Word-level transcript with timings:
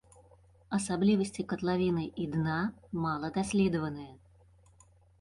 Асаблівасці 0.77 1.41
катлавіны 1.51 2.05
і 2.25 2.27
дна 2.33 2.57
мала 3.07 3.33
даследаваныя. 3.39 4.13